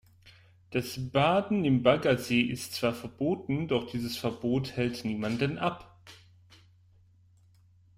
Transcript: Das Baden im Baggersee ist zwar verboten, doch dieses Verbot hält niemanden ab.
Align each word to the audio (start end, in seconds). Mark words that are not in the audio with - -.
Das 0.71 1.11
Baden 1.11 1.63
im 1.63 1.83
Baggersee 1.83 2.41
ist 2.41 2.73
zwar 2.73 2.95
verboten, 2.95 3.67
doch 3.67 3.85
dieses 3.85 4.17
Verbot 4.17 4.71
hält 4.75 5.05
niemanden 5.05 5.59
ab. 5.59 5.95